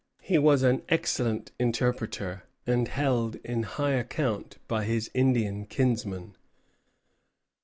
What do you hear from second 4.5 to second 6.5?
by his Indian kinsmen.